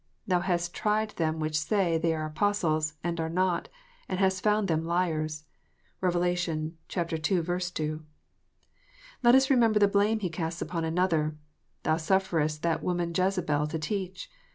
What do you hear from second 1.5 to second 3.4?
say they are Apostles, and are